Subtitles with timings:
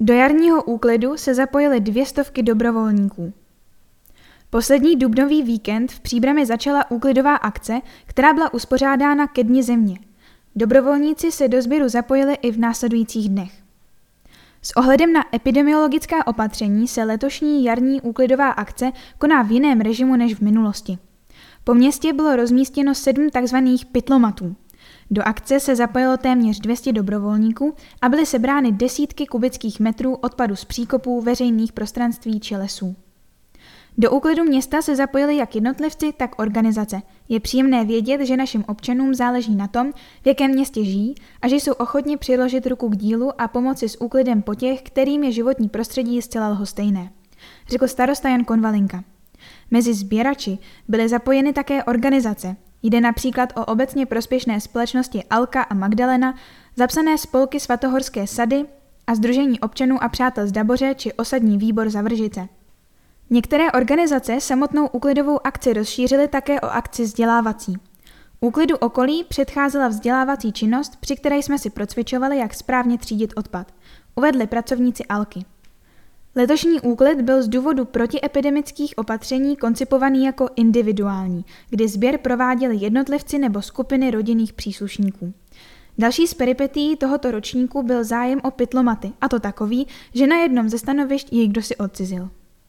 [0.00, 3.32] Do jarního úklidu se zapojily dvě stovky dobrovolníků.
[4.50, 9.98] Poslední dubnový víkend v Příbrami začala úklidová akce, která byla uspořádána ke dni země.
[10.56, 13.52] Dobrovolníci se do sběru zapojili i v následujících dnech.
[14.62, 20.34] S ohledem na epidemiologická opatření se letošní jarní úklidová akce koná v jiném režimu než
[20.34, 20.98] v minulosti.
[21.64, 23.56] Po městě bylo rozmístěno sedm tzv.
[23.92, 24.56] pytlomatů.
[25.10, 30.64] Do akce se zapojilo téměř 200 dobrovolníků a byly sebrány desítky kubických metrů odpadu z
[30.64, 32.96] příkopů, veřejných prostranství či lesů.
[33.98, 37.02] Do úklidu města se zapojili jak jednotlivci, tak organizace.
[37.28, 39.92] Je příjemné vědět, že našim občanům záleží na tom,
[40.22, 44.00] v jakém městě žijí a že jsou ochotni přiložit ruku k dílu a pomoci s
[44.00, 47.10] úklidem po těch, kterým je životní prostředí zcela lhostejné,
[47.68, 49.04] řekl starosta Jan Konvalinka.
[49.70, 52.56] Mezi sběrači byly zapojeny také organizace.
[52.82, 56.34] Jde například o obecně prospěšné společnosti Alka a Magdalena,
[56.76, 58.64] zapsané spolky Svatohorské sady
[59.06, 62.48] a Združení občanů a přátel z Daboře či osadní výbor Zavržice.
[63.30, 67.76] Některé organizace samotnou úklidovou akci rozšířily také o akci vzdělávací.
[68.40, 73.74] Úklidu okolí předcházela vzdělávací činnost, při které jsme si procvičovali, jak správně třídit odpad,
[74.14, 75.44] uvedli pracovníci Alky.
[76.38, 83.62] Letošní úklid byl z důvodu protiepidemických opatření koncipovaný jako individuální, kdy sběr prováděli jednotlivci nebo
[83.62, 85.32] skupiny rodinných příslušníků.
[85.98, 90.68] Další z peripetí tohoto ročníku byl zájem o pytlomaty, a to takový, že na jednom
[90.68, 92.30] ze stanovišť jej kdo si odcizil.